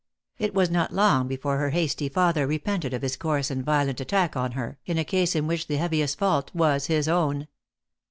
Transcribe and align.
It 0.39 0.55
was 0.55 0.71
not 0.71 0.91
long 0.91 1.27
before 1.27 1.57
her 1.59 1.69
hasty 1.69 2.09
father 2.09 2.47
repented 2.47 2.91
of 2.91 3.03
his 3.03 3.15
coarse 3.15 3.51
and 3.51 3.63
violent 3.63 3.99
^attack 3.99 4.35
on 4.35 4.53
her, 4.53 4.79
in 4.83 4.97
a 4.97 5.03
case 5.05 5.35
in 5.35 5.45
which 5.45 5.67
the 5.67 5.77
heaviest 5.77 6.17
fault 6.17 6.49
was 6.55 6.87
his 6.87 7.07
own. 7.07 7.47